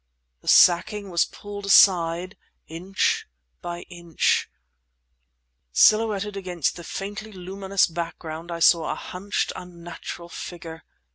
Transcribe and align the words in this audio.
The 0.41 0.47
sacking 0.47 1.11
was 1.11 1.25
pulled 1.25 1.67
aside 1.67 2.35
inch 2.67 3.27
by 3.61 3.83
inch. 3.83 4.49
Silhouetted 5.73 6.35
against 6.35 6.75
the 6.75 6.83
faintly 6.83 7.31
luminous 7.31 7.85
background 7.85 8.51
I 8.51 8.61
saw 8.61 8.89
a 8.89 8.95
hunched, 8.95 9.53
unnatural 9.55 10.29
figure. 10.29 10.83